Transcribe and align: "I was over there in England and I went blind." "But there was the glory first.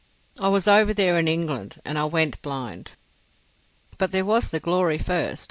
"I 0.39 0.47
was 0.47 0.67
over 0.67 0.95
there 0.95 1.19
in 1.19 1.27
England 1.27 1.79
and 1.85 1.95
I 1.99 2.05
went 2.05 2.41
blind." 2.41 2.93
"But 3.99 4.11
there 4.11 4.25
was 4.25 4.49
the 4.49 4.59
glory 4.59 4.97
first. 4.97 5.39